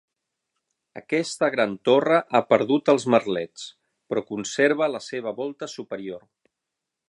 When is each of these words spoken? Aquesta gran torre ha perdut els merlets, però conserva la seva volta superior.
Aquesta 1.01 1.49
gran 1.55 1.75
torre 1.89 2.17
ha 2.33 2.41
perdut 2.53 2.91
els 2.95 3.07
merlets, 3.15 3.67
però 4.13 4.25
conserva 4.33 4.91
la 4.97 5.03
seva 5.13 5.37
volta 5.43 5.71
superior. 5.79 6.29